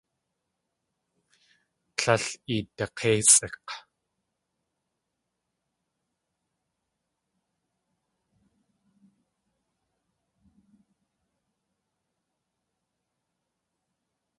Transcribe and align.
Líl 2.01 2.25
idak̲éisʼik̲! 2.55 3.69